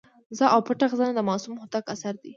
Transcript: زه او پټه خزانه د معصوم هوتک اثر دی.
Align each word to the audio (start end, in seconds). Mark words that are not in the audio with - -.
زه 0.37 0.45
او 0.53 0.59
پټه 0.67 0.85
خزانه 0.91 1.13
د 1.15 1.19
معصوم 1.29 1.55
هوتک 1.61 1.83
اثر 1.93 2.13
دی. 2.21 2.29